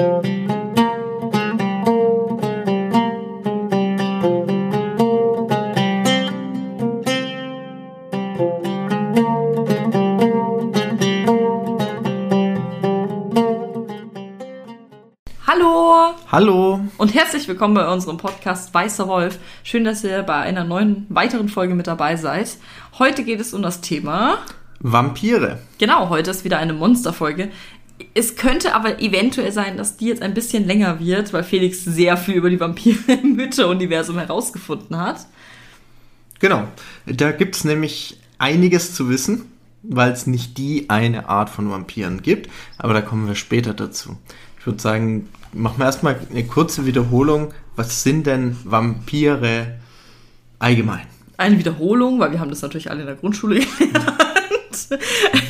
[0.00, 0.22] Hallo
[16.32, 16.80] Hallo.
[16.96, 19.38] und herzlich willkommen bei unserem Podcast Weißer Wolf.
[19.62, 22.56] Schön, dass ihr bei einer neuen weiteren Folge mit dabei seid.
[22.98, 24.38] Heute geht es um das Thema.
[24.82, 25.58] Vampire.
[25.76, 27.50] Genau, heute ist wieder eine Monsterfolge.
[28.14, 32.16] Es könnte aber eventuell sein, dass die jetzt ein bisschen länger wird, weil Felix sehr
[32.16, 35.26] viel über die Vampire im Mythe-Universum herausgefunden hat.
[36.38, 36.66] Genau.
[37.06, 39.46] Da gibt es nämlich einiges zu wissen,
[39.82, 42.50] weil es nicht die eine Art von Vampiren gibt.
[42.78, 44.16] Aber da kommen wir später dazu.
[44.58, 47.52] Ich würde sagen, machen wir erstmal eine kurze Wiederholung.
[47.76, 49.78] Was sind denn Vampire
[50.58, 51.06] allgemein?
[51.36, 54.88] Eine Wiederholung, weil wir haben das natürlich alle in der Grundschule gelernt.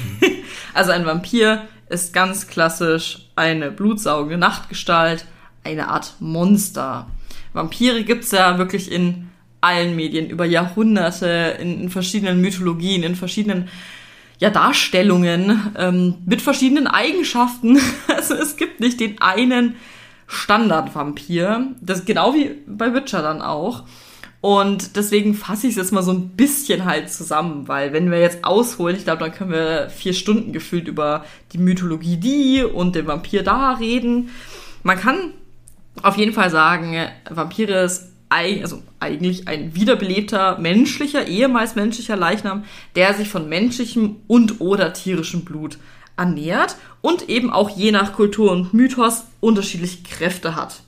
[0.74, 5.26] Also ein Vampir ist ganz klassisch eine blutsaugende Nachtgestalt,
[5.64, 7.06] eine Art Monster.
[7.52, 9.28] Vampire gibt's ja wirklich in
[9.60, 13.68] allen Medien über Jahrhunderte, in, in verschiedenen Mythologien, in verschiedenen
[14.38, 17.78] ja, Darstellungen ähm, mit verschiedenen Eigenschaften.
[18.08, 19.76] Also es gibt nicht den einen
[20.26, 21.68] Standardvampir.
[21.80, 23.84] Das genau wie bei Witcher dann auch.
[24.40, 28.20] Und deswegen fasse ich es jetzt mal so ein bisschen halt zusammen, weil wenn wir
[28.20, 32.94] jetzt ausholen, ich glaube, dann können wir vier Stunden gefühlt über die Mythologie die und
[32.94, 34.30] den Vampir da reden.
[34.82, 35.34] Man kann
[36.02, 36.96] auf jeden Fall sagen,
[37.28, 44.60] Vampire ist also eigentlich ein wiederbelebter menschlicher, ehemals menschlicher Leichnam, der sich von menschlichem und
[44.60, 45.78] oder tierischem Blut
[46.16, 50.82] ernährt und eben auch je nach Kultur und Mythos unterschiedliche Kräfte hat.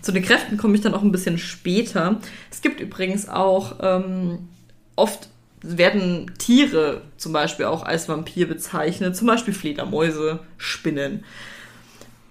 [0.00, 2.20] Zu den Kräften komme ich dann auch ein bisschen später.
[2.50, 4.48] Es gibt übrigens auch ähm,
[4.96, 5.28] oft
[5.62, 11.24] werden Tiere zum Beispiel auch als Vampir bezeichnet, zum Beispiel Fledermäuse, Spinnen.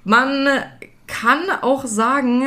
[0.03, 0.47] Man
[1.07, 2.43] kann auch sagen,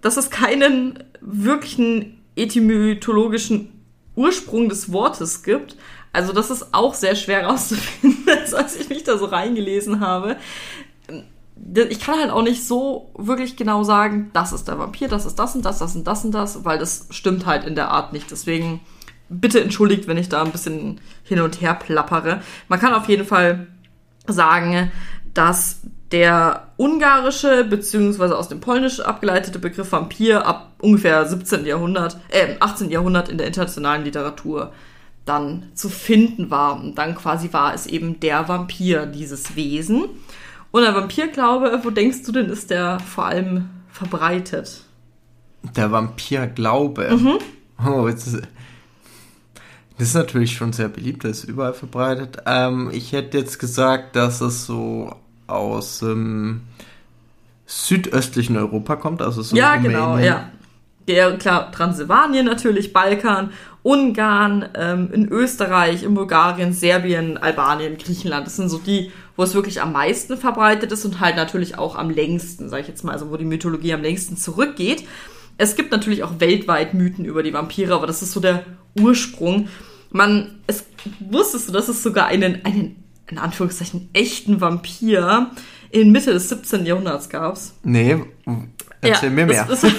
[0.00, 3.72] dass es keinen wirklichen etymologischen
[4.14, 5.76] Ursprung des Wortes gibt.
[6.12, 10.36] Also das ist auch sehr schwer herauszufinden, als ich mich da so reingelesen habe.
[11.74, 15.36] Ich kann halt auch nicht so wirklich genau sagen, das ist der Vampir, das ist
[15.36, 18.12] das und das, das und das und das, weil das stimmt halt in der Art
[18.12, 18.30] nicht.
[18.30, 18.80] Deswegen
[19.28, 22.40] bitte entschuldigt, wenn ich da ein bisschen hin und her plappere.
[22.68, 23.66] Man kann auf jeden Fall
[24.26, 24.92] sagen,
[25.34, 25.80] dass
[26.12, 31.66] der ungarische beziehungsweise aus dem Polnisch abgeleitete Begriff Vampir ab ungefähr 17.
[31.66, 32.90] Jahrhundert, äh, 18.
[32.90, 34.72] Jahrhundert in der internationalen Literatur
[35.24, 36.80] dann zu finden war.
[36.80, 40.04] Und dann quasi war es eben der Vampir, dieses Wesen.
[40.76, 44.82] Und der Vampirglaube, wo denkst du denn, ist der vor allem verbreitet?
[45.74, 47.16] Der Vampirglaube.
[47.16, 47.38] Mhm.
[47.82, 48.42] Oh, jetzt ist,
[49.96, 52.42] das ist natürlich schon sehr beliebt, das ist überall verbreitet.
[52.44, 55.16] Ähm, ich hätte jetzt gesagt, dass es so
[55.46, 56.64] aus ähm,
[57.64, 59.92] südöstlichen Europa kommt, also so ja, Rumänien.
[59.92, 60.50] genau, ja.
[61.08, 63.50] Der, klar, Transsilvanien natürlich, Balkan,
[63.82, 68.46] Ungarn, ähm, in Österreich, in Bulgarien, Serbien, Albanien, Griechenland.
[68.46, 71.96] Das sind so die, wo es wirklich am meisten verbreitet ist und halt natürlich auch
[71.96, 75.04] am längsten, sag ich jetzt mal, also wo die Mythologie am längsten zurückgeht.
[75.58, 78.64] Es gibt natürlich auch weltweit Mythen über die Vampire, aber das ist so der
[78.98, 79.68] Ursprung.
[80.10, 80.84] Man, es
[81.20, 85.50] wusstest du, dass es sogar einen, einen, in Anführungszeichen, echten Vampir
[85.90, 86.84] in Mitte des 17.
[86.84, 87.74] Jahrhunderts gab's.
[87.82, 88.22] Nee,
[89.08, 89.66] erzähl mir mehr.
[89.68, 89.90] Das, das,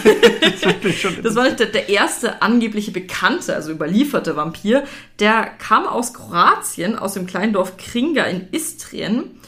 [1.23, 4.84] das war der, der erste angebliche bekannte, also überlieferte Vampir.
[5.19, 9.40] Der kam aus Kroatien, aus dem kleinen Dorf Kringa in Istrien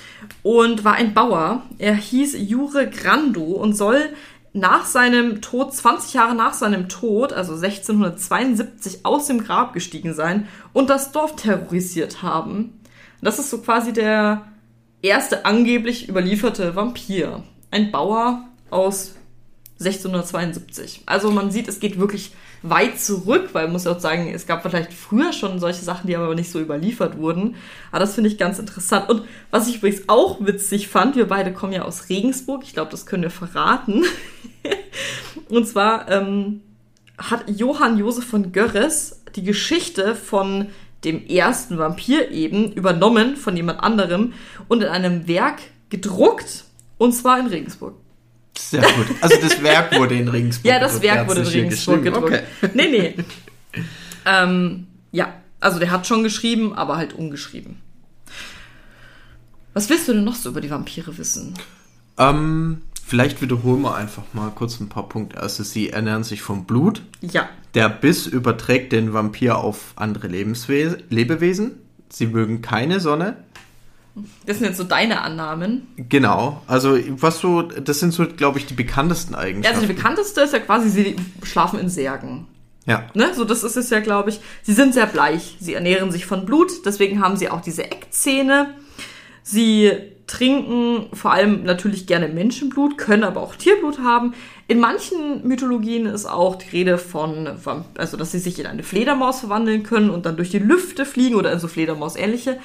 [0.44, 1.64] und war ein Bauer.
[1.78, 4.10] Er hieß Jure Grando und soll
[4.54, 10.48] nach seinem Tod, 20 Jahre nach seinem Tod, also 1672, aus dem Grab gestiegen sein
[10.74, 12.80] und das Dorf terrorisiert haben.
[13.22, 14.46] Das ist so quasi der
[15.02, 17.44] erste angeblich überlieferte Vampir.
[17.72, 19.16] Ein Bauer aus
[19.80, 21.04] 1672.
[21.06, 22.32] Also man sieht, es geht wirklich
[22.62, 26.08] weit zurück, weil man muss ja auch sagen, es gab vielleicht früher schon solche Sachen,
[26.08, 27.56] die aber nicht so überliefert wurden.
[27.92, 29.10] Aber das finde ich ganz interessant.
[29.10, 32.92] Und was ich übrigens auch witzig fand, wir beide kommen ja aus Regensburg, ich glaube,
[32.92, 34.04] das können wir verraten.
[35.50, 36.62] Und zwar ähm,
[37.18, 40.68] hat Johann Josef von Görres die Geschichte von
[41.04, 44.34] dem ersten Vampir eben übernommen von jemand anderem
[44.68, 46.66] und in einem Werk gedruckt
[46.98, 47.96] und zwar in Regensburg.
[48.70, 49.08] Sehr gut.
[49.22, 51.16] Also das Werk wurde in Regensburg Ja, das gedruckt.
[51.16, 52.22] Werk wurde in Regensburg geschrieben.
[52.24, 52.44] gedruckt.
[52.64, 52.72] Okay.
[52.76, 53.84] Nee, nee.
[54.26, 57.78] ähm, ja, also der hat schon geschrieben, aber halt umgeschrieben.
[59.74, 61.54] Was willst du denn noch so über die Vampire wissen?
[62.18, 65.40] Ähm, vielleicht wiederholen wir einfach mal kurz ein paar Punkte.
[65.42, 67.02] Also sie ernähren sich vom Blut.
[67.22, 71.72] Ja, Der Biss überträgt den Vampir auf andere Lebenswes Lebewesen.
[72.10, 73.38] Sie mögen keine Sonne.
[74.46, 75.88] Das sind jetzt so deine Annahmen.
[75.98, 76.62] Genau.
[76.68, 79.78] Also, was so, das sind so, glaube ich, die bekanntesten Eigenschaften.
[79.78, 82.48] Also die bekannteste ist ja quasi, sie schlafen in Särgen.
[82.86, 83.04] Ja.
[83.14, 83.34] Ne?
[83.36, 84.40] So, das ist es ja, glaube ich.
[84.64, 85.58] Sie sind sehr bleich.
[85.60, 88.74] Sie ernähren sich von Blut, deswegen haben sie auch diese Eckzähne.
[89.44, 89.92] Sie
[90.30, 94.34] trinken vor allem natürlich gerne Menschenblut, können aber auch Tierblut haben.
[94.68, 97.50] In manchen Mythologien ist auch die Rede von,
[97.98, 101.36] also dass sie sich in eine Fledermaus verwandeln können und dann durch die Lüfte fliegen
[101.36, 102.60] oder in so Fledermaus-ähnliche.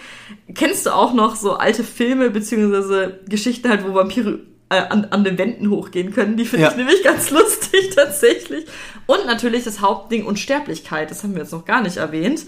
[0.54, 5.24] Kennst du auch noch so alte Filme beziehungsweise Geschichten halt, wo Vampire äh, an, an
[5.24, 6.36] den Wänden hochgehen können?
[6.36, 6.70] Die finde Ja.
[6.70, 8.66] ich nämlich ganz lustig tatsächlich.
[9.06, 12.44] Und natürlich das Hauptding Unsterblichkeit, das haben wir jetzt noch gar nicht erwähnt.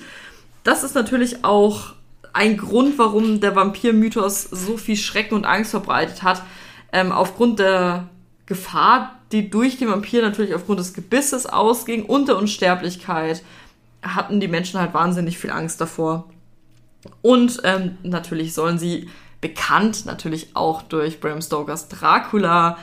[0.62, 1.95] Das ist natürlich auch
[2.36, 6.42] ein Grund, warum der Vampir-Mythos so viel Schrecken und Angst verbreitet hat.
[6.92, 8.08] Ähm, aufgrund der
[8.44, 13.42] Gefahr, die durch den Vampir natürlich aufgrund des Gebisses ausging und der Unsterblichkeit,
[14.02, 16.28] hatten die Menschen halt wahnsinnig viel Angst davor.
[17.22, 19.08] Und ähm, natürlich sollen sie
[19.40, 22.76] bekannt natürlich auch durch Bram Stokers Dracula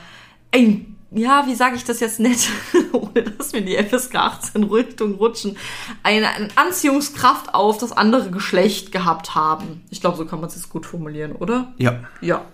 [0.50, 2.48] ein, ja, wie sage ich das jetzt nett,
[2.92, 5.56] ohne dass wir in die FSK 18 Richtung rutschen,
[6.02, 9.82] eine, eine Anziehungskraft auf das andere Geschlecht gehabt haben.
[9.90, 11.72] Ich glaube, so kann man es jetzt gut formulieren, oder?
[11.78, 12.00] Ja.
[12.20, 12.44] Ja.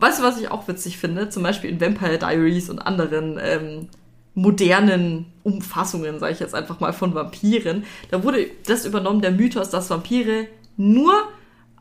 [0.00, 1.28] Weißt du, was ich auch witzig finde?
[1.28, 3.88] Zum Beispiel in Vampire Diaries und anderen ähm,
[4.34, 7.84] modernen Umfassungen, sage ich jetzt einfach mal, von Vampiren.
[8.10, 11.14] Da wurde das übernommen, der Mythos, dass Vampire nur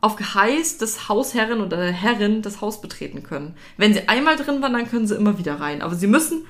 [0.04, 3.56] auf Geheiß des Hausherren oder der Herrin das Haus betreten können.
[3.78, 5.82] Wenn sie einmal drin waren, dann können sie immer wieder rein.
[5.82, 6.46] Aber sie müssen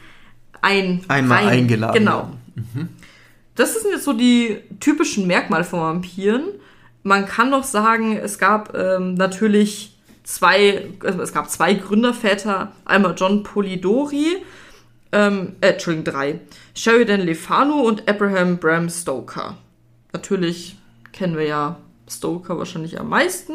[0.64, 1.60] ein Einmal rein.
[1.60, 2.30] eingeladen Genau.
[2.56, 2.90] werden.
[3.56, 6.46] Das sind jetzt so die typischen Merkmale von Vampiren.
[7.04, 13.14] Man kann noch sagen, es gab ähm, natürlich zwei, also es gab zwei Gründerväter, einmal
[13.16, 14.38] John Polidori,
[15.12, 16.40] ähm, äh, Entschuldigung, drei.
[16.74, 19.58] Sheridan Le Fanu und Abraham Bram Stoker.
[20.12, 20.76] Natürlich
[21.12, 21.78] kennen wir ja
[22.10, 23.54] Stoker wahrscheinlich am meisten.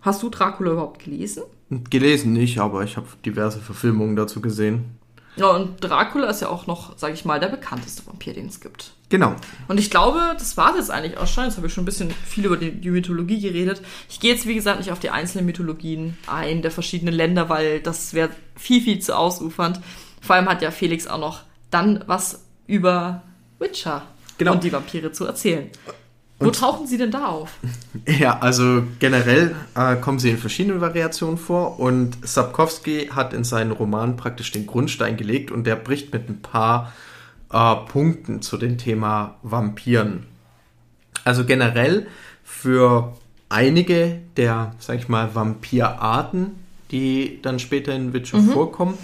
[0.00, 1.42] Hast du Dracula überhaupt gelesen?
[1.90, 4.98] Gelesen nicht, aber ich habe diverse Verfilmungen dazu gesehen.
[5.36, 8.60] Ja, und Dracula ist ja auch noch, sag ich mal, der bekannteste Vampir, den es
[8.60, 8.92] gibt.
[9.08, 9.34] Genau.
[9.68, 11.44] Und ich glaube, das war jetzt eigentlich auch schon.
[11.44, 13.80] Jetzt habe ich schon ein bisschen viel über die, die Mythologie geredet.
[14.10, 17.80] Ich gehe jetzt, wie gesagt, nicht auf die einzelnen Mythologien ein, der verschiedenen Länder, weil
[17.80, 19.80] das wäre viel, viel zu ausufernd.
[20.20, 23.22] Vor allem hat ja Felix auch noch dann was über
[23.58, 24.02] Witcher
[24.38, 24.52] Genau.
[24.52, 25.70] und die Vampire zu erzählen.
[26.44, 27.50] Wo tauchen sie denn da auf?
[28.06, 33.70] Ja, also generell äh, kommen sie in verschiedenen Variationen vor und Sapkowski hat in seinen
[33.70, 36.92] Roman praktisch den Grundstein gelegt und der bricht mit ein paar
[37.52, 40.26] äh, Punkten zu dem Thema Vampiren.
[41.24, 42.06] Also generell
[42.42, 43.12] für
[43.48, 46.52] einige der, sag ich mal, Vampirarten,
[46.90, 48.98] die dann später in Witcher vorkommen,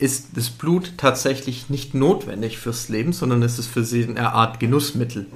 [0.00, 4.58] ist das Blut tatsächlich nicht notwendig fürs Leben, sondern es ist für sie eine Art
[4.58, 5.26] Genussmittel,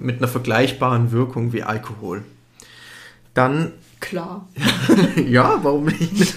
[0.00, 2.24] mit einer vergleichbaren Wirkung wie Alkohol.
[3.34, 4.46] Dann, Klar.
[5.26, 6.34] ja, warum nicht?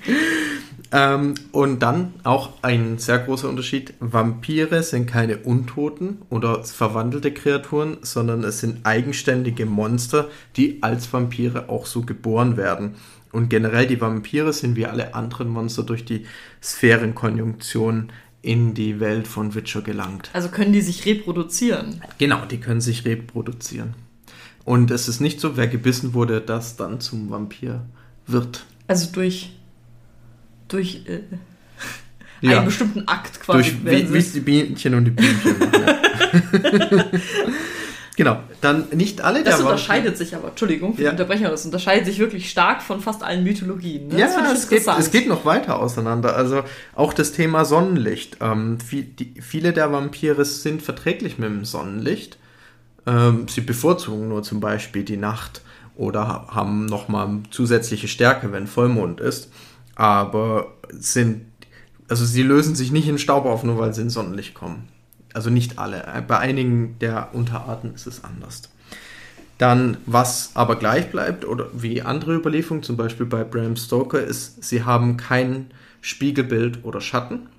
[0.92, 3.94] ähm, und dann auch ein sehr großer Unterschied.
[3.98, 11.68] Vampire sind keine Untoten oder verwandelte Kreaturen, sondern es sind eigenständige Monster, die als Vampire
[11.70, 12.94] auch so geboren werden.
[13.36, 16.24] Und generell die Vampire sind wie alle anderen Monster durch die
[16.62, 18.10] Sphärenkonjunktion
[18.40, 20.30] in die Welt von Witcher gelangt.
[20.32, 22.00] Also können die sich reproduzieren.
[22.16, 23.92] Genau, die können sich reproduzieren.
[24.64, 27.84] Und es ist nicht so, wer gebissen wurde, das dann zum Vampir
[28.26, 28.64] wird.
[28.86, 29.52] Also durch,
[30.68, 31.20] durch äh,
[32.40, 32.56] Ja.
[32.56, 33.70] einen bestimmten Akt quasi.
[33.70, 35.82] Durch wie, wie die Bienchen und die Blümchen machen.
[35.86, 37.04] Ja.
[38.16, 41.10] genau, dann nicht alle Das der unterscheidet sich aber, Entschuldigung für Ja.
[41.10, 44.08] die Unterbrechung, das unterscheidet sich wirklich stark von fast allen Mythologien.
[44.08, 44.18] Ne?
[44.20, 46.34] Ja, es geht, es geht noch weiter auseinander.
[46.36, 46.62] Also
[46.94, 48.38] auch das Thema Sonnenlicht.
[48.40, 52.38] Ähm, viel, die, viele der Vampire sind verträglich mit dem Sonnenlicht.
[53.06, 55.60] Ähm, sie bevorzugen nur zum Beispiel die Nacht
[55.94, 59.50] oder ha- haben nochmal zusätzliche Stärke, wenn Vollmond ist.
[59.94, 61.42] Aber sind,
[62.08, 64.88] also sie lösen sich nicht in Staub auf, nur weil sie ins Sonnenlicht kommen.
[65.36, 66.24] Also nicht alle.
[66.26, 68.62] Bei einigen der Unterarten ist es anders.
[69.58, 74.64] Dann, was aber gleich bleibt, oder wie andere Überlieferungen, zum Beispiel bei Bram Stoker, ist,
[74.64, 77.50] sie haben kein Spiegelbild oder Schatten.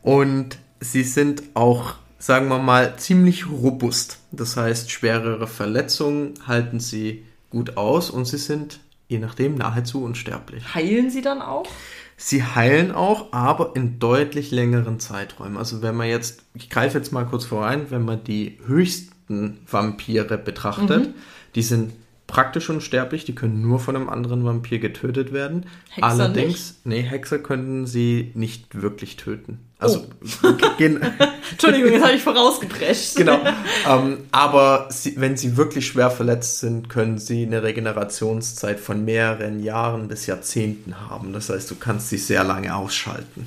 [0.00, 4.20] Und sie sind auch, sagen wir mal, ziemlich robust.
[4.32, 10.74] Das heißt, schwerere Verletzungen halten sie gut aus und sie sind, je nachdem, nahezu unsterblich.
[10.74, 11.66] Heilen sie dann auch?
[12.16, 15.56] Sie heilen auch, aber in deutlich längeren Zeiträumen.
[15.56, 20.38] Also wenn man jetzt, ich greife jetzt mal kurz vorein, wenn man die höchsten Vampire
[20.38, 21.14] betrachtet,
[21.54, 21.92] die sind
[22.26, 25.66] praktisch unsterblich, die können nur von einem anderen Vampir getötet werden.
[25.90, 26.86] Hexer Allerdings, nicht?
[26.86, 29.58] nee, Hexer können sie nicht wirklich töten.
[29.78, 30.06] Also,
[30.42, 30.48] Oh.
[31.50, 33.16] Entschuldigung, jetzt habe ich vorausgeprescht.
[33.16, 33.38] genau.
[33.86, 39.62] ähm, aber sie, wenn sie wirklich schwer verletzt sind, können sie eine Regenerationszeit von mehreren
[39.62, 41.32] Jahren bis Jahrzehnten haben.
[41.32, 43.46] Das heißt, du kannst sie sehr lange ausschalten.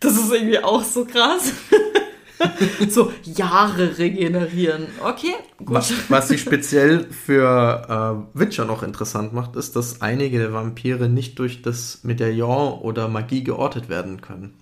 [0.00, 1.52] Das ist irgendwie auch so krass.
[2.88, 4.86] so Jahre regenerieren.
[5.02, 5.70] Okay, gut.
[5.70, 11.08] Was, was sie speziell für äh, Witcher noch interessant macht, ist, dass einige der Vampire
[11.08, 14.54] nicht durch das Medaillon oder Magie geortet werden können.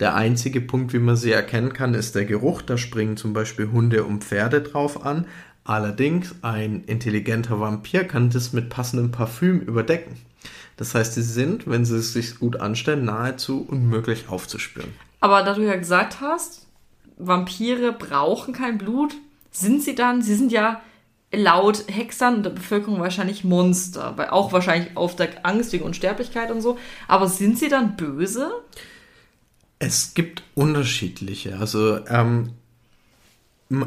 [0.00, 2.62] Der einzige Punkt, wie man sie erkennen kann, ist der Geruch.
[2.62, 5.26] Da springen zum Beispiel Hunde und Pferde drauf an.
[5.64, 10.16] Allerdings, ein intelligenter Vampir kann das mit passendem Parfüm überdecken.
[10.76, 14.92] Das heißt, sie sind, wenn sie es sich gut anstellen, nahezu unmöglich aufzuspüren.
[15.20, 16.66] Aber da du ja gesagt hast,
[17.16, 19.14] Vampire brauchen kein Blut,
[19.50, 20.80] sind sie dann, sie sind ja
[21.32, 26.50] laut Hexern und der Bevölkerung wahrscheinlich Monster, weil auch wahrscheinlich auf der Angst wegen Unsterblichkeit
[26.50, 26.78] und so.
[27.08, 28.52] Aber sind sie dann böse?
[29.78, 31.58] Es gibt unterschiedliche.
[31.58, 32.52] Also ähm,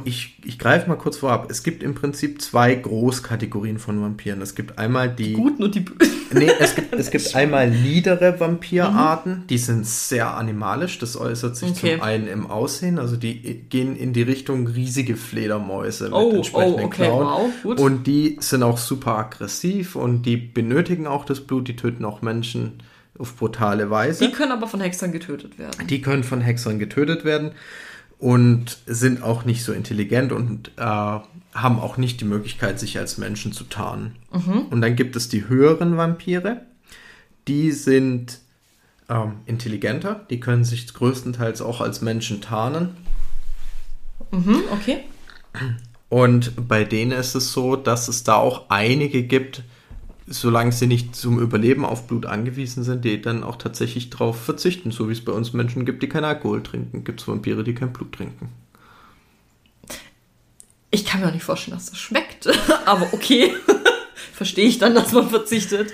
[0.05, 1.49] ich, ich greife mal kurz vorab.
[1.51, 4.41] Es gibt im Prinzip zwei Großkategorien von Vampiren.
[4.41, 5.33] Es gibt einmal die.
[5.33, 6.13] Guten und die Bösen.
[6.33, 10.97] Nee, es gibt, es gibt einmal niedere Vampirarten, die sind sehr animalisch.
[10.97, 11.93] Das äußert sich Okay.
[11.93, 16.81] zum einen im Aussehen, also die gehen in die Richtung riesige Fledermäuse Oh, mit entsprechenden
[16.81, 17.25] oh, okay, Klauen.
[17.27, 17.79] wow, gut.
[17.79, 22.21] Und die sind auch super aggressiv und die benötigen auch das Blut, die töten auch
[22.23, 22.79] Menschen
[23.17, 24.25] auf brutale Weise.
[24.27, 25.87] Die können aber von Hexern getötet werden.
[25.87, 27.51] Die können von Hexern getötet werden
[28.19, 33.17] und sind auch nicht so intelligent und äh, haben auch nicht die Möglichkeit, sich als
[33.17, 34.15] Menschen zu tarnen.
[34.71, 36.61] Und dann gibt es die höheren Vampire.
[37.47, 38.39] Die sind
[39.09, 42.97] ähm, intelligenter, die können sich größtenteils auch als Menschen tarnen.
[44.31, 45.03] Mhm, okay.
[46.09, 49.63] Und bei denen ist es so, dass es da auch einige gibt,
[50.27, 54.91] solange sie nicht zum Überleben auf Blut angewiesen sind, die dann auch tatsächlich darauf verzichten,
[54.91, 57.03] so wie es bei uns Menschen gibt, die keinen Alkohol trinken.
[57.03, 58.49] Gibt es Vampire, die kein Blut trinken.
[60.89, 62.47] Ich kann mir auch nicht vorstellen, dass das schmeckt.
[62.85, 63.53] aber okay.
[64.33, 65.93] Verstehe ich dann, dass man verzichtet.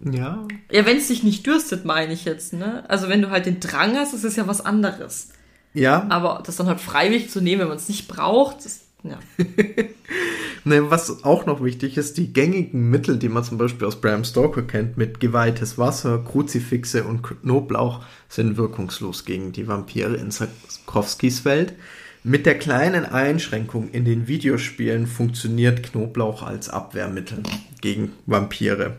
[0.00, 0.46] Ja.
[0.70, 2.84] Ja, wenn es dich nicht dürstet, meine ich jetzt, ne?
[2.88, 5.30] Also wenn du halt den Drang hast, das ist ja was anderes.
[5.72, 9.18] Ja, Aber das dann halt freiwillig zu nehmen, wenn man es nicht braucht, ist, ja.
[10.64, 14.24] ne, was auch noch wichtig ist, die gängigen Mittel, die man zum Beispiel aus Bram
[14.24, 21.44] Stoker kennt, mit geweihtes Wasser, Kruzifixe und Knoblauch, sind wirkungslos gegen die Vampire in Sarkowskis
[21.44, 21.74] Welt.
[22.22, 27.42] Mit der kleinen Einschränkung in den Videospielen funktioniert Knoblauch als Abwehrmittel
[27.80, 28.96] gegen Vampire.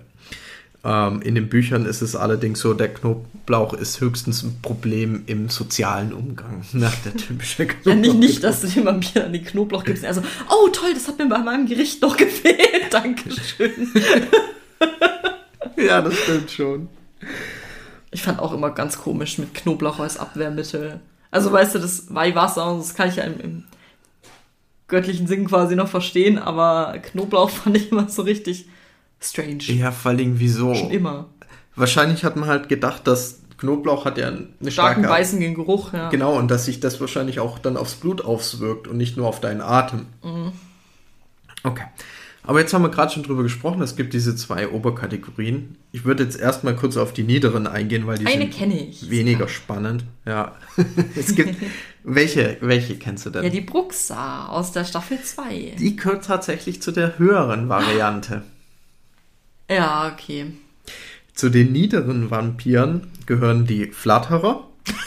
[0.87, 5.49] Ähm, in den Büchern ist es allerdings so, der Knoblauch ist höchstens ein Problem im
[5.49, 6.63] sozialen Umgang.
[6.71, 7.95] Nach der typische ja Knoblauch.
[7.95, 10.05] nicht, nicht, dass du dem Vampir an den Knoblauch gibst.
[10.05, 12.87] Also, oh toll, das hat mir bei meinem Gericht noch gefehlt.
[12.89, 13.91] Dankeschön.
[15.75, 16.87] Ja, das stimmt schon.
[18.11, 21.01] Ich fand auch immer ganz komisch mit Knoblauch als Abwehrmittel.
[21.31, 23.63] Also, weißt du, das Weihwasser das kann ich ja im, im
[24.87, 28.67] göttlichen Sinn quasi noch verstehen, aber Knoblauch fand ich immer so richtig
[29.19, 29.63] strange.
[29.63, 30.73] Ja, vor allem wieso?
[30.75, 31.29] Schon immer.
[31.75, 36.09] Wahrscheinlich hat man halt gedacht, dass Knoblauch hat ja eine Starken starke beißenden Geruch, ja.
[36.09, 39.39] Genau, und dass sich das wahrscheinlich auch dann aufs Blut auswirkt und nicht nur auf
[39.41, 40.05] deinen Atem.
[40.23, 40.51] Mhm.
[41.63, 41.85] Okay.
[42.43, 45.75] Aber jetzt haben wir gerade schon drüber gesprochen, es gibt diese zwei Oberkategorien.
[45.91, 50.05] Ich würde jetzt erstmal kurz auf die niederen eingehen, weil die Eine sind weniger spannend.
[50.25, 50.55] Ja.
[51.15, 51.55] es gibt.
[52.05, 53.43] welche, welche kennst du denn?
[53.43, 55.73] Ja, die Bruxa aus der Staffel 2.
[55.77, 58.43] die gehört tatsächlich zu der höheren Variante.
[59.69, 60.51] Ja, okay.
[61.33, 64.67] Zu den niederen Vampiren gehören die Flatterer.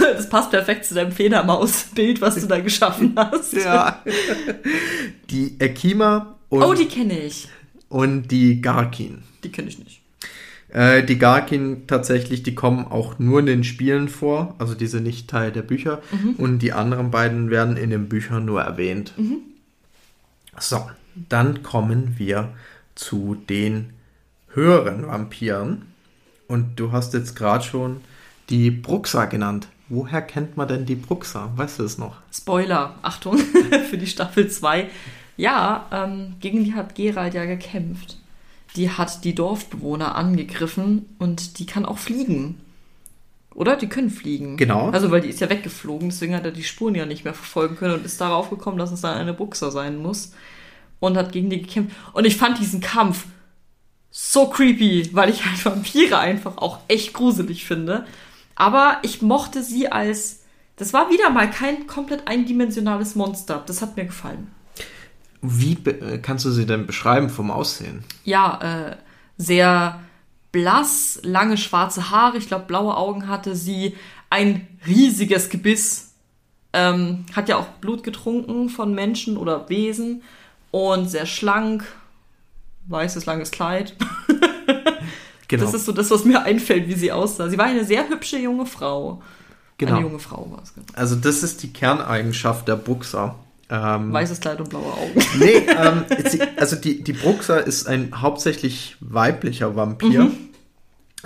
[0.00, 3.52] Das passt perfekt zu deinem Fledermaus-Bild, was du da geschaffen hast.
[3.52, 4.02] Ja.
[5.30, 7.48] die Ekima und, Oh, die kenne ich.
[7.88, 9.22] und die Garkin.
[9.44, 10.00] Die kenne ich nicht.
[10.68, 15.02] Äh, die Garkin tatsächlich, die kommen auch nur in den Spielen vor, also die sind
[15.02, 16.00] nicht Teil der Bücher.
[16.38, 19.12] Und die anderen beiden werden in den Büchern nur erwähnt.
[20.58, 20.88] So,
[21.28, 22.52] dann kommen wir
[23.00, 23.94] zu den
[24.52, 25.86] höheren Vampiren.
[26.46, 28.00] Und du hast jetzt gerade schon
[28.50, 29.68] die Bruxa genannt.
[29.88, 31.50] Woher kennt man denn die Bruxa?
[31.56, 32.18] Weißt du es noch?
[32.32, 33.38] Spoiler, Achtung,
[33.90, 34.88] für die Staffel 2.
[35.36, 38.18] Ja, ähm, gegen die hat Gerald ja gekämpft.
[38.76, 42.60] Die hat die Dorfbewohner angegriffen und die kann auch fliegen.
[43.54, 43.76] Oder?
[43.76, 44.56] Die können fliegen.
[44.56, 44.90] Genau.
[44.90, 47.76] Also, weil die ist ja weggeflogen, deswegen hat er die Spuren ja nicht mehr verfolgen
[47.76, 50.32] können und ist darauf gekommen, dass es dann eine Buchser sein muss.
[51.00, 51.96] Und hat gegen die gekämpft.
[52.12, 53.24] Und ich fand diesen Kampf
[54.10, 58.06] so creepy, weil ich halt Vampire einfach auch echt gruselig finde.
[58.54, 60.40] Aber ich mochte sie als.
[60.76, 63.62] Das war wieder mal kein komplett eindimensionales Monster.
[63.66, 64.50] Das hat mir gefallen.
[65.42, 68.04] Wie äh, kannst du sie denn beschreiben vom Aussehen?
[68.24, 68.96] Ja, äh,
[69.36, 70.00] sehr
[70.52, 73.96] blass, lange schwarze Haare, ich glaube blaue Augen hatte sie,
[74.28, 76.14] ein riesiges Gebiss,
[76.72, 80.22] ähm, hat ja auch Blut getrunken von Menschen oder Wesen
[80.70, 81.84] und sehr schlank,
[82.88, 83.96] weißes langes Kleid.
[85.50, 85.64] Genau.
[85.64, 87.48] Das ist so das, was mir einfällt, wie sie aussah.
[87.48, 89.20] Sie war eine sehr hübsche junge Frau.
[89.78, 89.96] Genau.
[89.96, 90.72] Eine junge Frau war es.
[90.72, 90.86] genau.
[90.94, 93.34] also das ist die Kerneigenschaft der Bruxer.
[93.68, 95.20] Ähm, Weißes Kleid und blaue Augen.
[95.40, 96.04] nee, ähm,
[96.56, 100.24] also die, die Bruxer ist ein hauptsächlich weiblicher Vampir.
[100.24, 100.49] Mhm.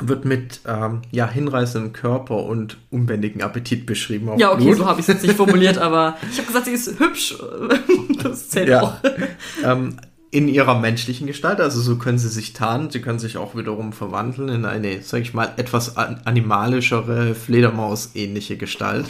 [0.00, 4.30] Wird mit ähm, ja, hinreißendem Körper und unbändigen Appetit beschrieben.
[4.38, 4.78] Ja, okay, Blut.
[4.78, 7.36] so habe ich es jetzt nicht formuliert, aber ich habe gesagt, sie ist hübsch.
[8.22, 8.80] Das zählt Ja.
[8.82, 8.94] auch.
[9.62, 9.96] ähm,
[10.30, 13.92] in ihrer menschlichen Gestalt, also so können sie sich tarnen, sie können sich auch wiederum
[13.92, 19.06] verwandeln in eine, sag ich mal, etwas an- animalischere, Fledermaus-ähnliche Gestalt.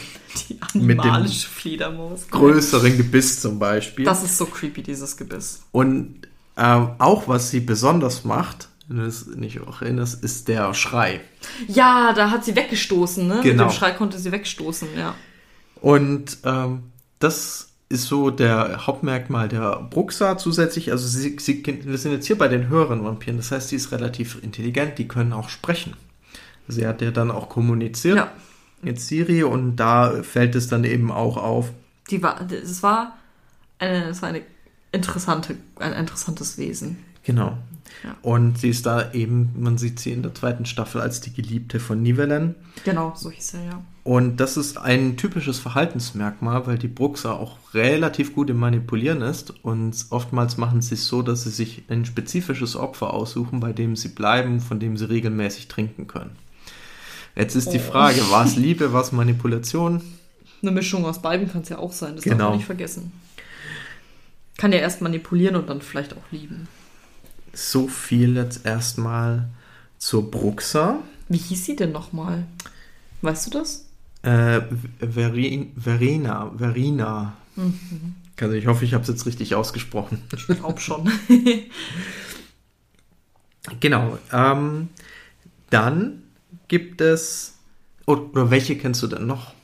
[0.49, 2.27] Die Mit dem animalische Fledermaus.
[2.29, 4.05] Größeren Gebiss zum Beispiel.
[4.05, 5.63] Das ist so creepy, dieses Gebiss.
[5.71, 6.27] Und
[6.57, 11.21] ähm, auch was sie besonders macht, wenn du es nicht auch erinnerst, ist der Schrei.
[11.67, 13.35] Ja, da hat sie weggestoßen, ne?
[13.35, 13.63] Mit Genau.
[13.67, 15.15] dem Schrei konnte sie wegstoßen, ja.
[15.81, 16.83] Und ähm,
[17.19, 20.91] das ist so der Hauptmerkmal der Bruxa zusätzlich.
[20.91, 23.91] Also sie, sie, wir sind jetzt hier bei den höheren Vampiren, das heißt, sie ist
[23.91, 25.93] relativ intelligent, die können auch sprechen.
[26.67, 28.31] Sie hat ja dann auch kommuniziert Ja.
[28.81, 31.71] mit Siri und da fällt es dann eben auch auf.
[32.09, 33.15] Die war, es war
[33.77, 34.41] eine, es war eine
[34.91, 36.97] interessante, ein interessantes Wesen.
[37.23, 37.57] Genau.
[38.03, 38.15] Ja.
[38.21, 41.79] Und sie ist da eben, man sieht sie in der zweiten Staffel als die Geliebte
[41.79, 42.55] von Nivellen.
[42.83, 43.81] Genau, so hieß er, ja.
[44.03, 49.51] Und das ist ein typisches Verhaltensmerkmal, weil die Bruxa auch relativ gut im Manipulieren ist.
[49.63, 53.95] Und oftmals machen sie es so, dass sie sich ein spezifisches Opfer aussuchen, bei dem
[53.95, 56.35] sie bleiben, von dem sie regelmäßig trinken können.
[57.35, 57.91] Jetzt ist die Oh.
[57.91, 60.01] Frage, war es Liebe, war es Manipulation?
[60.61, 62.49] Eine Mischung aus beiden kann es ja auch sein, das darf Genau.
[62.49, 63.11] man nicht vergessen.
[64.57, 66.67] Kann ja erst manipulieren und dann vielleicht auch lieben.
[67.55, 69.49] So viel jetzt erstmal
[69.97, 70.99] zur Bruxa.
[71.29, 72.45] Wie hieß sie denn nochmal?
[73.21, 73.85] Weißt du das?
[74.21, 74.61] Äh,
[74.99, 77.37] Verin, Verena, Verina.
[78.39, 80.21] Also ich hoffe, ich habe es jetzt richtig ausgesprochen.
[80.35, 81.09] Ich glaube schon.
[83.79, 84.19] Genau.
[84.31, 84.89] Ähm,
[85.69, 86.21] dann
[86.67, 87.55] gibt es.
[88.05, 89.55] Oder welche kennst du denn noch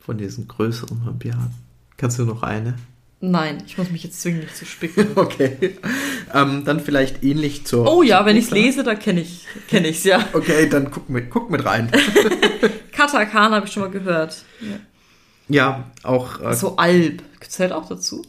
[0.00, 1.50] von diesen größeren Vampiren?
[1.98, 2.76] Kannst du noch eine?
[3.30, 5.06] Nein, ich muss mich jetzt zwingen, nicht zu spicken.
[5.16, 5.78] Okay.
[6.34, 7.90] Ähm, dann vielleicht ähnlich zur.
[7.90, 10.28] Oh ja, zur wenn ich es lese, da kenne ich kenne ich's ja.
[10.32, 11.90] Okay, dann guck mit, guck mit rein.
[12.92, 14.44] Katakan habe ich schon mal gehört.
[14.60, 14.76] Ja.
[15.48, 16.40] ja, auch.
[16.40, 17.22] Äh, So Alb.
[17.48, 18.24] Zählt auch dazu?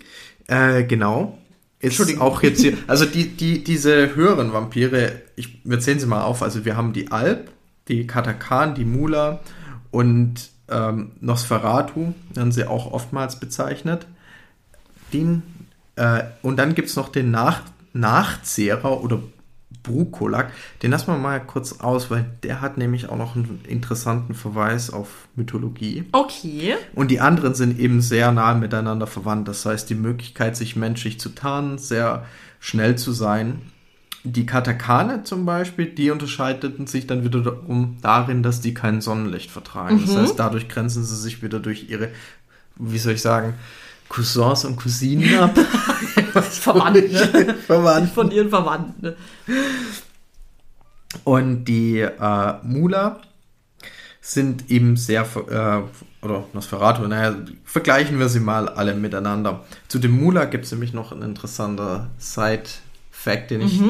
[0.47, 1.37] Äh, genau.
[1.79, 2.21] Ist Entschuldigung.
[2.21, 6.41] auch jetzt hier, also die, die, diese höheren Vampire, ich, wir zählen sie mal auf.
[6.41, 7.51] Also wir haben die Alp,
[7.87, 9.39] die Katakan, die Mula
[9.91, 14.07] und ähm, Nosferatu, werden sie auch oftmals bezeichnet.
[15.13, 15.43] Den,
[15.95, 17.61] äh, und dann gibt es noch den Nach
[17.93, 19.21] Nachzehrer oder
[19.85, 20.51] Brukolak.
[20.81, 24.89] Den lassen wir mal kurz aus, weil der hat nämlich auch noch einen interessanten Verweis
[24.89, 26.05] auf Mythologie.
[26.11, 26.75] Okay.
[26.93, 29.47] Und die anderen sind eben sehr nah miteinander verwandt.
[29.47, 32.25] Das heißt, die Möglichkeit, sich menschlich zu tarnen, sehr
[32.59, 33.61] schnell zu sein.
[34.23, 40.01] Die Katakane zum Beispiel, die unterscheideten sich dann wiederum darin, dass die kein Sonnenlicht vertragen.
[40.03, 42.09] Das heißt, dadurch grenzen sie sich wieder durch ihre,
[42.77, 43.53] wie soll ich sagen,
[44.09, 45.57] Cousins und Cousinen ab.
[46.41, 47.55] Verwandt, ne?
[47.65, 48.11] Verwandt.
[48.11, 49.01] Von ihren Verwandten.
[49.01, 49.15] ne?
[51.23, 53.21] Und die äh, Mula
[54.21, 59.63] sind eben sehr, äh, oder Nosferatu, naja, vergleichen wir sie mal alle miteinander.
[59.87, 63.81] Zu dem Mula gibt es nämlich noch ein interessanter Side-Fact, den ich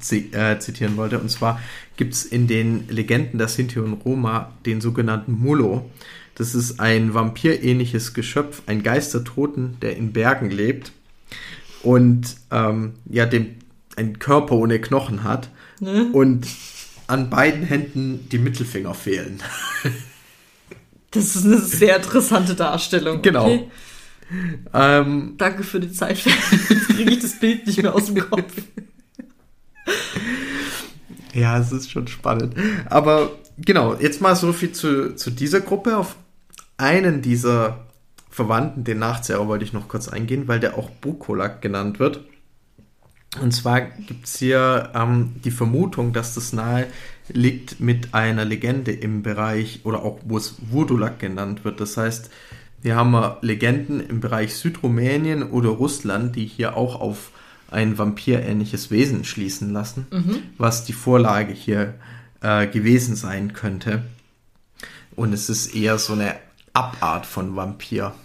[0.00, 1.20] zi äh, zitieren wollte.
[1.20, 1.60] Und zwar
[1.96, 5.90] gibt es in den Legenden der Sinti und Roma den sogenannten Mullo.
[6.36, 10.92] Das ist ein vampirähnliches Geschöpf, ein Geist der Toten, der in Bergen lebt
[11.82, 13.56] und ähm, ja, dem
[13.96, 15.48] einen Körper ohne Knochen hat
[15.80, 16.08] Ne?
[16.12, 16.46] und
[17.08, 19.42] an beiden Händen die Mittelfinger fehlen.
[21.10, 23.22] Das ist eine sehr interessante Darstellung.
[23.22, 23.44] Genau.
[23.46, 23.70] Okay.
[24.72, 26.18] ähm, Danke für die Zeit.
[26.68, 28.52] Jetzt kriege ich das Bild nicht mehr aus dem Kopf.
[31.32, 32.54] ja, es ist schon spannend.
[32.86, 35.96] Aber genau, jetzt mal so viel zu, zu dieser Gruppe.
[35.98, 36.16] Auf
[36.76, 37.86] einen dieser
[38.30, 42.20] Verwandten, den Nachzehrer, wollte ich noch kurz eingehen, weil der auch Bukolak genannt wird.
[43.40, 46.86] Und zwar gibt es hier ähm, die Vermutung, dass das nahe
[47.28, 51.80] liegt mit einer Legende im Bereich, oder auch wo es Vurdulak genannt wird.
[51.80, 52.30] Das heißt,
[52.82, 57.30] wir haben äh, Legenden im Bereich Südrumänien oder Russland, die hier auch auf
[57.70, 60.06] ein vampirähnliches Wesen schließen lassen,
[60.58, 61.94] was die Vorlage hier
[62.40, 64.04] äh, gewesen sein könnte.
[65.16, 66.36] Und es ist eher so eine
[66.74, 68.12] Abart von Vampir.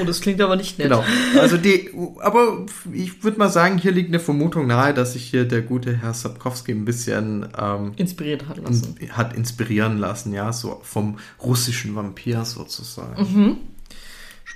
[0.00, 0.88] Oh, das klingt aber nicht nett.
[0.88, 1.04] Genau.
[1.38, 5.44] Also die, aber ich würde mal sagen, hier liegt eine Vermutung nahe, dass sich hier
[5.44, 8.96] der gute Herr Sapkowski ein bisschen ähm, Inspiriert hat lassen.
[9.10, 13.58] hat inspirieren lassen, ja, so vom russischen Vampir sozusagen.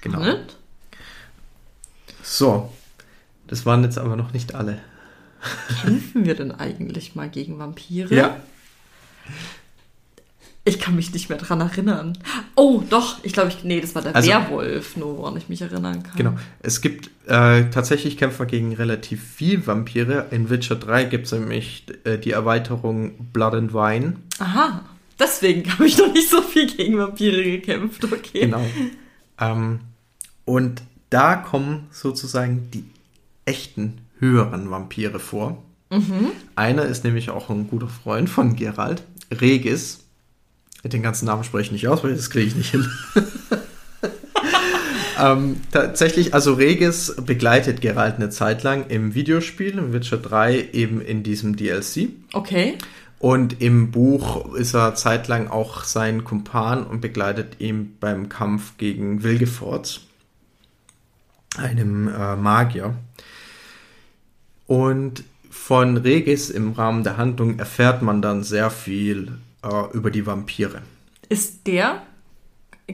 [0.01, 0.19] Genau.
[0.21, 0.57] Spannend.
[2.23, 2.73] So,
[3.47, 4.81] das waren jetzt aber noch nicht alle.
[5.83, 8.15] Kämpfen wir denn eigentlich mal gegen Vampire?
[8.15, 8.37] Ja,
[10.69, 12.19] Ich kann mich nicht mehr dran erinnern.
[12.55, 13.25] Oh, doch.
[13.25, 16.17] Ich glaube, ich, nee, das war der Also- Werwolf, nur woran ich mich erinnern kann.
[16.17, 16.35] genau.
[16.61, 20.27] Es gibt äh, tatsächlich Kämpfer gegen relativ viel Vampire.
[20.31, 24.17] In Witcher 3 gibt es nämlich äh, die Erweiterung Blood and Wine.
[24.39, 24.83] Aha.
[25.19, 28.05] Deswegen habe ich noch nicht so viel gegen Vampire gekämpft.
[28.05, 28.41] Okay.
[28.41, 28.65] Genau.
[29.41, 29.81] ähm,
[30.45, 32.85] und da kommen sozusagen die
[33.45, 35.63] echten höheren Vampire vor.
[36.55, 39.03] Einer ist nämlich auch ein guter Freund von Geralt,
[39.33, 40.01] Regis.
[40.85, 42.89] Den ganzen Namen spreche ich nicht aus, weil das kriege ich nicht hin.
[45.21, 51.01] ähm, tatsächlich, also Regis begleitet Geralt eine Zeit lang im Videospiel, in Witcher 3 eben
[51.01, 52.11] in diesem DLC.
[52.33, 52.79] Okay.
[53.19, 59.25] Und im Buch ist er zeitlang auch sein Kumpan und begleitet ihn beim Kampf gegen
[59.25, 60.01] Wilgefortz,
[61.57, 62.95] einem äh, Magier.
[64.69, 70.27] Und von Regis im Rahmen der Handlung erfährt man dann sehr viel äh, über die
[70.27, 70.83] Vampire.
[71.29, 72.03] Ist der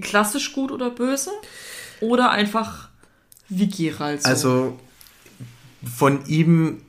[0.01, 1.31] klassisch gut oder böse?
[2.01, 2.89] Oder einfach
[3.49, 4.29] wie Geralt so?
[4.29, 4.79] Also
[5.85, 6.83] von ihm,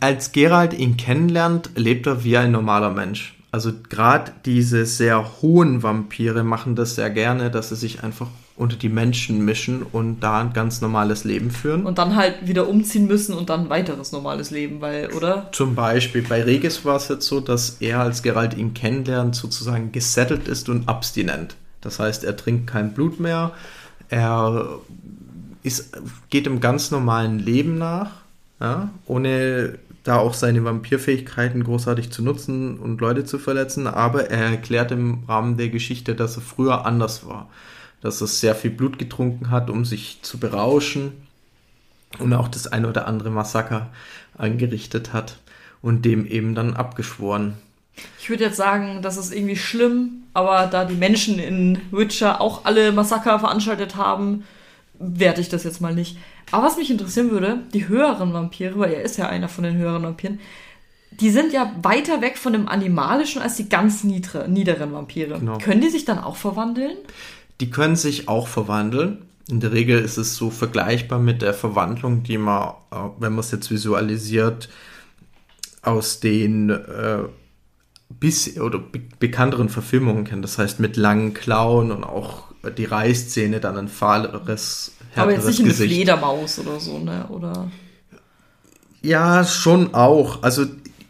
[0.00, 3.34] als Geralt ihn kennenlernt, lebt er wie ein normaler Mensch.
[3.52, 8.76] Also gerade diese sehr hohen Vampire machen das sehr gerne, dass sie sich einfach unter
[8.76, 11.86] die Menschen mischen und da ein ganz normales Leben führen.
[11.86, 15.48] Und dann halt wieder umziehen müssen und dann ein weiteres normales Leben, weil, oder?
[15.52, 19.92] Zum Beispiel bei Regis war es jetzt so, dass er, als Geralt ihn kennenlernt, sozusagen
[19.92, 21.56] gesettelt ist und abstinent.
[21.80, 23.52] Das heißt, er trinkt kein Blut mehr,
[24.10, 24.78] er
[25.62, 25.96] ist,
[26.28, 28.10] geht im ganz normalen Leben nach,
[28.60, 34.50] ja, ohne da auch seine Vampirfähigkeiten großartig zu nutzen und Leute zu verletzen, aber er
[34.50, 37.50] erklärt im Rahmen der Geschichte, dass er früher anders war.
[38.00, 41.12] Dass er sehr viel Blut getrunken hat, um sich zu berauschen
[42.18, 43.90] und auch das ein oder andere Massaker
[44.36, 45.38] angerichtet hat
[45.82, 47.54] und dem eben dann abgeschworen.
[48.18, 52.64] Ich würde jetzt sagen, das ist irgendwie schlimm, aber da die Menschen in Witcher auch
[52.64, 54.44] alle Massaker veranstaltet haben,
[55.00, 56.16] werte ich das jetzt mal nicht.
[56.52, 59.76] Aber was mich interessieren würde, die höheren Vampire, weil er ist ja einer von den
[59.76, 60.38] höheren Vampiren,
[61.10, 65.38] die sind ja weiter weg von dem Animalischen als die ganz niedre, niederen Vampire.
[65.38, 65.58] Genau.
[65.58, 66.96] Können die sich dann auch verwandeln?
[67.60, 69.22] Die können sich auch verwandeln.
[69.48, 73.40] In der Regel ist es so vergleichbar mit der Verwandlung, die man, äh, wenn man
[73.40, 74.68] es jetzt visualisiert,
[75.82, 77.24] aus den äh,
[78.18, 80.44] bis oder be bekannteren Verfilmungen kennt.
[80.44, 82.44] Das heißt mit langen Klauen und auch
[82.76, 85.94] die Reißzähne dann ein fahleres, Aber jetzt härteres nicht eine Gesicht.
[85.94, 87.26] Fledermaus oder so, ne?
[87.28, 87.70] Oder.
[89.02, 90.42] Ja, schon auch.
[90.42, 90.66] Also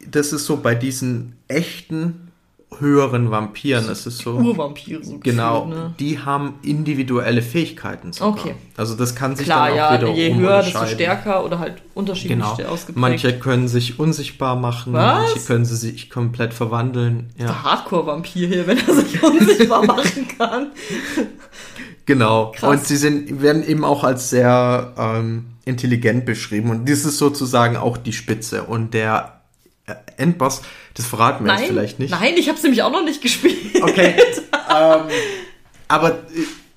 [0.09, 2.30] das ist so bei diesen echten
[2.79, 4.33] höheren Vampiren, es ist so.
[4.35, 5.95] Urvampire so Genau, gefühlt, ne?
[5.99, 8.31] die haben individuelle Fähigkeiten sogar.
[8.33, 8.55] Okay.
[8.77, 11.83] Also das kann sich Klar, dann auch ja, wiederum je höher, desto stärker oder halt
[11.95, 12.53] unterschiedlich Genau.
[12.71, 12.97] ausgeprägt.
[12.97, 15.33] Manche können sich unsichtbar machen, Was?
[15.33, 17.31] manche können sie sich komplett verwandeln.
[17.37, 20.69] Ja, Der Hardcore-Vampir hier, wenn er sich unsichtbar machen kann.
[22.07, 22.53] genau.
[22.53, 22.71] Krass.
[22.71, 26.71] Und sie sind, werden eben auch als sehr ähm, intelligent beschrieben.
[26.71, 28.65] Und das ist sozusagen auch die Spitze.
[28.65, 29.41] Und der
[29.87, 30.63] äh, Endboss,
[30.95, 32.11] das verraten wir jetzt Nein, vielleicht nicht.
[32.11, 33.57] nein, ich hab's nämlich auch noch nicht gespielt.
[33.83, 34.15] Okay.
[34.75, 35.01] ähm,
[35.89, 36.15] aber, äh,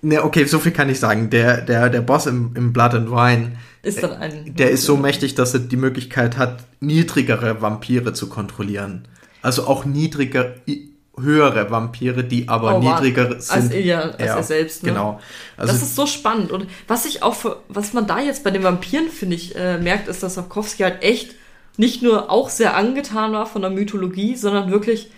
[0.01, 1.29] ne, okay, so viel kann ich sagen.
[1.29, 4.55] Der, der, der Boss im, im Blood and Wine, Ist dann ein.
[4.55, 9.07] der ist so mächtig, dass er die Möglichkeit hat, niedrigere Vampire zu kontrollieren.
[9.41, 10.53] Also auch niedriger,
[11.19, 13.73] höhere Vampire, die aber Oh, niedriger Als sind.
[13.73, 14.89] er- als er selbst, ne?
[14.89, 15.19] Genau.
[15.57, 16.51] Also, das ist so spannend.
[16.51, 19.77] Und was ich auch für, was man da jetzt bei den Vampiren, finde ich, äh,
[19.77, 21.35] merkt, ist, dass Sapkowski halt echt
[21.77, 25.09] nicht nur auch sehr angetan war von der Mythologie, sondern wirklich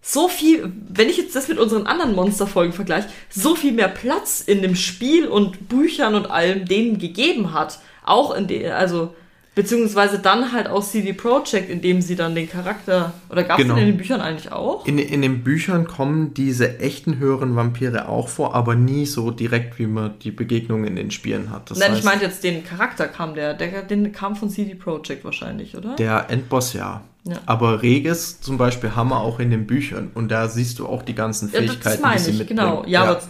[0.00, 4.42] so viel, wenn ich jetzt das mit unseren anderen Monsterfolgen vergleiche, so viel mehr Platz
[4.42, 7.78] in dem Spiel und Büchern und allem denen gegeben hat.
[8.04, 9.14] Auch in den, also,
[9.54, 13.64] beziehungsweise dann halt aus CD Projekt, in dem sie dann den Charakter, oder gab es
[13.64, 13.76] Genau.
[13.76, 14.86] den in den Büchern eigentlich auch?
[14.86, 19.78] in, in den Büchern kommen diese echten höheren Vampire auch vor, aber nie so direkt,
[19.78, 21.70] wie man die Begegnungen in den Spielen hat.
[21.70, 24.74] Das Nein, heißt, ich meinte jetzt den Charakter kam der, der, den kam von CD
[24.74, 25.94] Projekt wahrscheinlich, oder?
[25.96, 27.02] Der Endboss ja.
[27.26, 27.36] Ja.
[27.46, 31.02] Aber Regis zum Beispiel haben wir auch in den Büchern und da siehst du auch
[31.02, 32.60] die ganzen Ja, Fähigkeiten, das meine die sie ich, mitbringen.
[32.60, 32.84] genau.
[32.86, 33.22] Ja, aber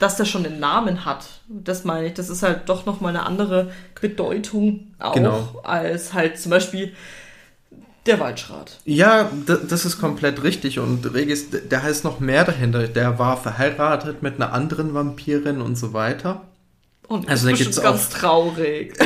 [0.00, 2.14] dass der schon den Namen hat, das meine ich.
[2.14, 5.60] Das ist halt doch nochmal eine andere Bedeutung auch Genau.
[5.62, 6.92] als halt zum Beispiel
[8.06, 8.78] der Waldschrat.
[8.86, 10.78] Ja, das ist komplett richtig.
[10.78, 12.88] Und Regis, der heißt noch mehr dahinter.
[12.88, 16.40] Der war verheiratet mit einer anderen Vampirin und so weiter.
[17.06, 18.94] Und Also da ist gibt's bestimmt ganz traurig.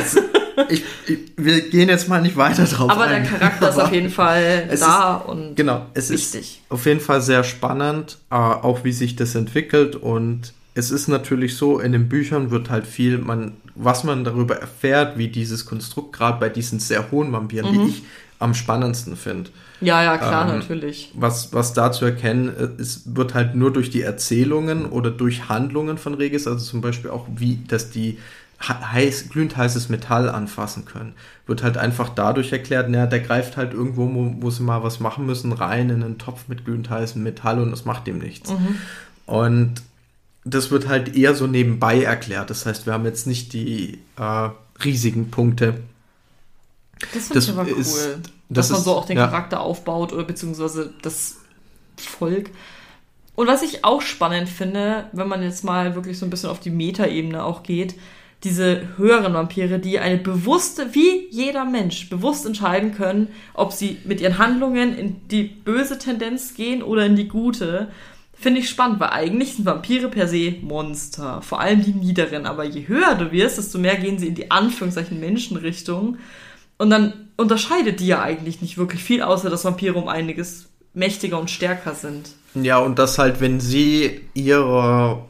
[0.69, 3.25] Ich, ich, wir gehen jetzt mal nicht weiter drauf Aber der ein.
[3.27, 6.61] Charakter ist auf jeden Fall Es da und Genau, es wichtig.
[6.63, 11.07] ist auf jeden Fall sehr spannend, äh, auch wie sich das entwickelt und es ist
[11.07, 15.65] natürlich so, in den Büchern wird halt viel, man, was man darüber erfährt, wie dieses
[15.65, 17.83] Konstrukt gerade bei diesen sehr hohen Vampiren, Mhm.
[17.85, 18.03] die ich
[18.39, 19.49] am spannendsten finde.
[19.81, 21.11] Ja, ja, klar, Ähm, natürlich.
[21.15, 25.49] Was, was da zu erkennen, äh, es wird halt nur durch die Erzählungen oder durch
[25.49, 28.17] Handlungen von Regis, also zum Beispiel auch wie, dass die
[28.59, 31.13] he- heiß, glühend heißes Metall anfassen können,
[31.47, 34.99] wird halt einfach dadurch erklärt, naja, der greift halt irgendwo, wo, wo sie mal was
[34.99, 38.53] machen müssen, rein in einen Topf mit glühend heißem Metall und es macht dem nichts.
[39.25, 39.75] Und
[40.45, 42.49] das wird halt eher so nebenbei erklärt.
[42.49, 44.49] Das heißt, wir haben jetzt nicht die äh,
[44.83, 45.81] riesigen Punkte.
[47.13, 47.77] Das finde ich aber cool.
[47.79, 49.25] ist- dass das man ist- so auch den ja.
[49.25, 51.37] Charakter aufbaut oder beziehungsweise das
[51.97, 52.51] Volk.
[53.35, 56.59] Und was ich auch spannend finde, wenn man jetzt mal wirklich so ein bisschen auf
[56.59, 57.95] die Metaebene auch geht,
[58.43, 64.21] diese höheren Vampire, die eine bewusste, wie jeder Mensch, bewusst entscheiden können, ob sie mit
[64.21, 67.87] ihren Handlungen in die böse Tendenz gehen oder in die gute,
[68.45, 72.63] finde ich spannend, weil eigentlich sind Vampire per se Monster, vor allem die niederen, aber
[72.63, 76.19] je höher du wirst, desto mehr gehen sie in die Anführungszeichen Menschenrichtung
[76.77, 81.39] und dann unterscheidet die ja eigentlich nicht wirklich viel, außer dass Vampire um einiges mächtiger
[81.39, 82.33] und stärker sind.
[82.53, 85.25] Ja, und das halt, wenn sie ihrer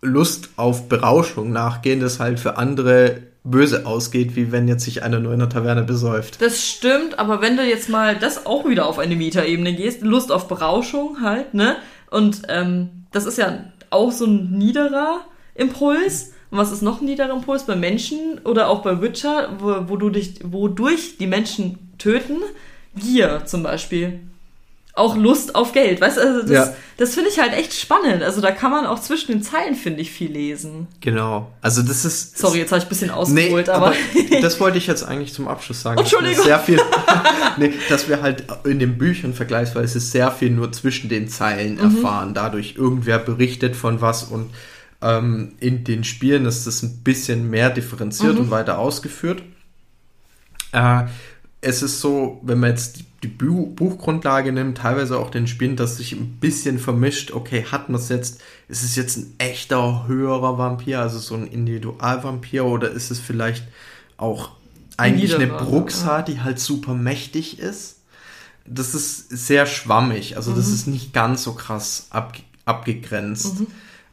[0.00, 5.18] Lust auf Berauschung nachgehen, das halt für andere böse ausgeht, wie wenn jetzt sich einer
[5.18, 6.40] nur in der Taverne besäuft.
[6.40, 10.30] Das stimmt, aber wenn du jetzt mal das auch wieder auf eine Metaebene gehst, Lust
[10.30, 11.74] auf Berauschung halt, ne?
[12.12, 15.22] Und ähm, das ist ja auch so ein niederer
[15.54, 16.32] Impuls.
[16.50, 19.96] Und was ist noch ein niederer Impuls bei Menschen oder auch bei Witcher, wo, wo
[19.96, 22.38] du dich, wodurch die Menschen töten?
[22.94, 24.20] Gier zum Beispiel.
[24.94, 26.20] Auch Lust auf Geld, weißt du?
[26.20, 26.74] Also das, Ja.
[26.98, 28.22] das finde ich halt echt spannend.
[28.22, 30.86] Also da kann man auch zwischen den Zeilen, finde ich, viel lesen.
[31.00, 31.50] Genau.
[31.62, 32.36] Also das ist.
[32.36, 33.96] Sorry, jetzt habe ich ein bisschen Nee, ausgeholt, aber aber,
[34.42, 35.96] das wollte ich jetzt eigentlich zum Abschluss sagen.
[35.96, 36.44] dass wir Entschuldigung.
[36.44, 36.78] Sehr viel,
[37.56, 41.80] nee, dass wir halt in den Büchern vergleichsweise sehr viel nur zwischen den Zeilen Mhm.
[41.96, 42.34] erfahren.
[42.34, 44.50] Dadurch irgendwer berichtet von was und
[45.00, 48.40] ähm, in den Spielen ist das ein bisschen mehr differenziert Mhm.
[48.40, 49.42] und weiter ausgeführt.
[50.72, 51.04] Äh,
[51.62, 55.76] es ist so, wenn man jetzt die, die Bu Buchgrundlage nimmt, teilweise auch den Spielen,
[55.76, 60.06] dass sich ein bisschen vermischt, okay, hat man es jetzt, ist es jetzt ein echter
[60.08, 63.64] höherer Vampir, also so ein Individualvampir, oder ist es vielleicht
[64.16, 64.50] auch
[64.96, 68.00] eigentlich eine Bruxa, die halt super mächtig ist?
[68.66, 73.56] Das ist sehr schwammig, also das ist nicht ganz so krass abge abgegrenzt.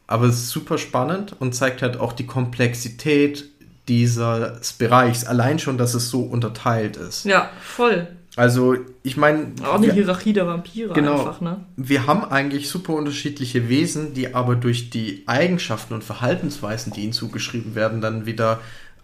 [0.07, 3.47] Aber es ist super spannend und zeigt halt auch die Komplexität
[3.89, 5.25] dieses Bereichs.
[5.25, 7.25] Allein schon, dass es so unterteilt ist.
[7.25, 8.07] ja, voll.
[8.35, 11.17] Also, ich meine, Auch eine wir, Hierarchie der Vampire Genau.
[11.19, 11.65] einfach, ne?
[11.75, 17.11] wir haben eigentlich super unterschiedliche Wesen, die aber durch die Eigenschaften und Verhaltensweisen, die ihnen
[17.11, 18.59] zugeschrieben werden, dann wieder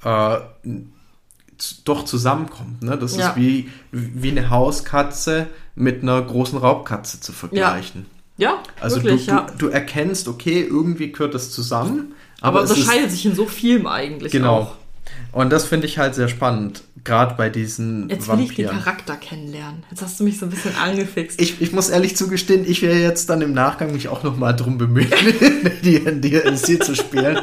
[0.06, 0.38] äh,
[1.86, 2.84] doch zusammenkommt.
[2.84, 2.98] Ne?
[2.98, 3.30] Das Ja.
[3.30, 8.06] ist wie, wie eine Hauskatze mit einer großen Raubkatze zu vergleichen.
[8.38, 9.48] Ja, Also wirklich, du, ja.
[9.58, 12.14] du, du erkennst, okay, irgendwie gehört das zusammen.
[12.46, 14.58] Aber, ist- unterscheidet sich in so vielem eigentlich Genau.
[14.60, 14.76] auch.
[15.32, 18.84] Und das finde ich halt sehr spannend, gerade bei diesen Jetzt will ich den Vampiren.
[18.84, 19.84] Charakter kennenlernen.
[19.92, 21.42] Jetzt hast du mich so ein bisschen angefixt.
[21.42, 24.54] Ich, ich muss ehrlich zugestehen, ich werde jetzt dann im Nachgang mich auch noch mal
[24.54, 25.12] drum bemühen,
[25.84, 27.38] die in DLC zu spielen.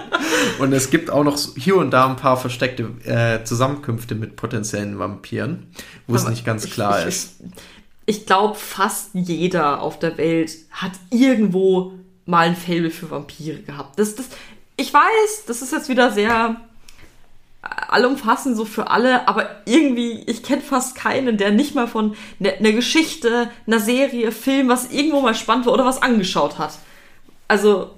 [0.59, 4.99] Und es gibt auch noch hier und da ein paar versteckte äh, Zusammenkünfte mit potenziellen
[4.99, 5.67] Vampiren,
[6.07, 7.35] wo es nicht ganz klar ich, ist.
[8.07, 11.93] Ich, ich glaube, fast jeder auf der Welt hat irgendwo
[12.25, 13.99] mal ein Fable für Vampire gehabt.
[13.99, 14.27] Das, das,
[14.83, 16.57] ich weiß, das ist jetzt wieder sehr
[17.63, 22.15] äh, allumfassend so für alle, aber irgendwie, ich kenne fast keinen, der nicht mal von
[22.41, 26.73] einer ne Geschichte, einer Serie, Film, was irgendwo mal spannend war oder was angeschaut hat.
[27.49, 27.91] Also,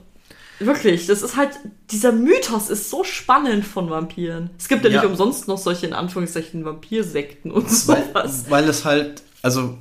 [0.59, 1.51] wirklich, das ist halt,
[1.91, 4.51] dieser Mythos ist so spannend von Vampiren.
[4.59, 5.01] Es gibt ja, Ja.
[5.01, 8.45] nicht umsonst noch solche, in Anführungszeichen, Vampirsekten und Weil, sowas.
[8.51, 9.79] weil es halt, also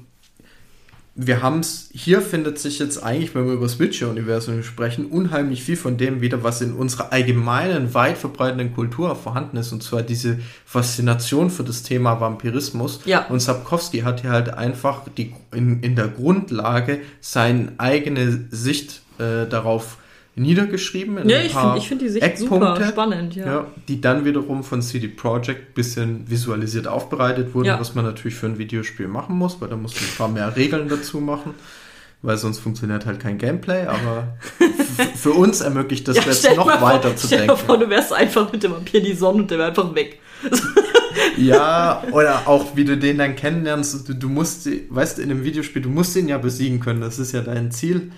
[1.15, 5.63] wir haben es, hier findet sich jetzt eigentlich, wenn wir über das Witcher-Universum sprechen, unheimlich
[5.63, 10.02] viel von dem wieder, was in unserer allgemeinen, weit verbreiteten Kultur vorhanden ist, und zwar
[10.02, 13.02] diese Faszination für das Thema Vampirismus.
[13.06, 13.28] Ja.
[13.28, 19.47] Und Sapkowski hat hier halt einfach die, in, in der Grundlage seine eigene Sicht äh,
[19.47, 19.97] darauf
[20.36, 21.17] niedergeschrieben.
[21.17, 23.46] in Ja, ein ich finde find die Sicht super spannend, ja.
[23.46, 27.80] Ja, die dann wiederum von CD Projekt bisschen visualisiert aufbereitet wurden, Ja.
[27.80, 30.56] was man natürlich für ein Videospiel machen muss, weil da muss man ein paar mehr
[30.56, 31.54] Regeln dazu machen,
[32.22, 34.38] weil sonst funktioniert halt kein Gameplay, aber
[35.15, 37.58] für uns ermöglicht das jetzt stell noch weiter vor, zu stell denken.
[37.58, 40.19] vor, du wärst einfach mit dem Vampir die Sonne und der wäre einfach weg.
[41.38, 45.43] Ja, oder auch wie du den dann kennenlernst, du, du musst, weißt du, in einem
[45.43, 48.12] Videospiel, du musst ihn ja besiegen können, das ist ja dein Ziel.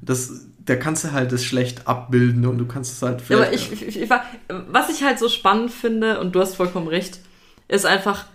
[0.00, 3.52] Das, da kannst du halt das schlecht abbilden und du kannst es halt Ja, aber
[3.52, 7.20] ich, ich, ich, war- was ich halt so spannend finde, und du hast vollkommen recht,
[7.68, 8.26] ist einfach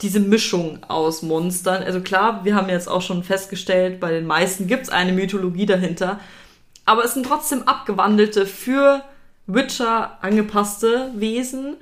[0.00, 1.82] diese Mischung aus Monstern.
[1.82, 5.66] Also klar, wir haben jetzt auch schon festgestellt, bei den meisten gibt es eine Mythologie
[5.66, 6.20] dahinter,
[6.86, 9.02] aber es sind trotzdem abgewandelte, für
[9.46, 11.76] Witcher angepasste Wesen,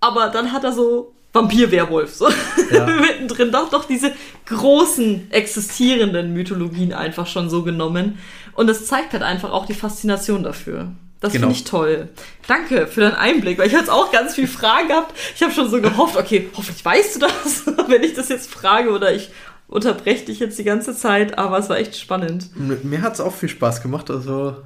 [0.00, 2.28] aber dann hat er so Vampir-Werwolf, so
[2.70, 2.86] Ja.
[3.00, 4.12] mittendrin doch doch diese
[4.46, 8.18] großen existierenden Mythologien einfach schon so genommen.
[8.54, 10.92] Und das zeigt halt einfach auch die Faszination dafür.
[11.20, 11.46] Das Genau.
[11.48, 12.08] finde ich toll.
[12.46, 15.14] Danke für deinen Einblick, weil ich hatte auch ganz viel Fragen gehabt.
[15.34, 18.90] Ich habe schon so gehofft, okay, hoffentlich weißt du das, wenn ich das jetzt frage
[18.90, 19.30] oder ich
[19.66, 22.50] unterbreche dich jetzt die ganze Zeit, aber es war echt spannend.
[22.84, 24.56] Mir hat es auch viel Spaß gemacht, also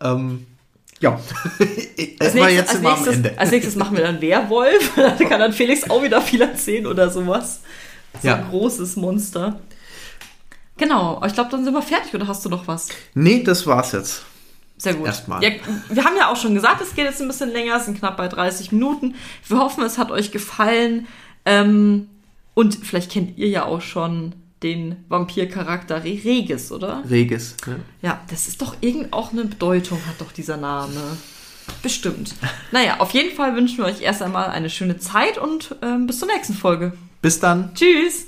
[0.00, 0.46] ähm,
[1.00, 1.18] ja.
[2.18, 3.38] Als es war nächstes, jetzt als, immer am nächstes, Ende.
[3.38, 4.92] als nächstes machen wir dann Werwolf.
[4.96, 7.60] Da kann dann Felix auch wieder viel erzählen oder sowas.
[8.22, 8.36] So Ja.
[8.36, 9.60] ein großes Monster.
[10.78, 12.88] Genau, ich glaube, dann sind wir fertig oder hast du noch was?
[13.14, 14.24] Nee, das war's jetzt.
[14.78, 15.06] Sehr gut.
[15.06, 15.42] Erstmal.
[15.42, 15.50] Ja,
[15.88, 18.18] wir haben ja auch schon gesagt, es geht jetzt ein bisschen länger, es sind knapp
[18.18, 19.14] bei 30 Minuten.
[19.48, 21.06] Wir hoffen, es hat euch gefallen.
[21.46, 22.08] Ähm,
[22.52, 27.02] und vielleicht kennt ihr ja auch schon den Vampircharakter Re- Regis, oder?
[27.08, 27.56] Regis.
[27.66, 27.80] Ne?
[28.02, 31.00] Ja, das ist doch irgend auch eine Bedeutung, hat doch dieser Name.
[31.82, 32.34] Bestimmt.
[32.70, 36.20] Naja, auf jeden Fall wünschen wir euch erst einmal eine schöne Zeit und ähm, bis
[36.20, 36.92] zur nächsten Folge.
[37.22, 37.74] Bis dann.
[37.74, 38.26] Tschüss!